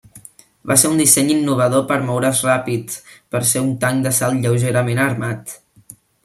[0.69, 2.95] Va ser un disseny innovador per moure's ràpid,
[3.35, 5.55] per ser un tanc d'assalt lleugerament armat.